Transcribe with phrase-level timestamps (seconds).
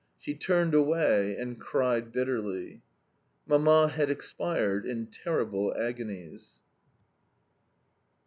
[0.17, 2.81] She turned away and cried bitterly.
[3.45, 6.61] Mamma had expired in terrible agonies.